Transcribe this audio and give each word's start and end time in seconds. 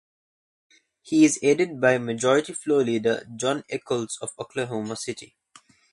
He 1.03 1.25
is 1.25 1.37
aided 1.43 1.79
by 1.79 1.99
Majority 1.99 2.53
Floor 2.53 2.81
Leader 2.83 3.23
Jon 3.35 3.63
Echols 3.69 4.17
of 4.19 4.31
Oklahoma 4.39 4.95
City. 4.95 5.35